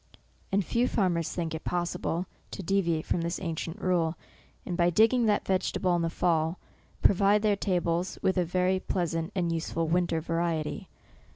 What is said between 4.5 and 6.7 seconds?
and by digging that vegetable in the fall,